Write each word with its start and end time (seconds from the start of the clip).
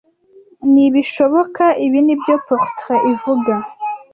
Nibishoboka. 0.71 1.63
Ibi 1.85 1.99
nibyo 2.05 2.35
portrait 2.47 3.03
ivuga. 3.13 3.53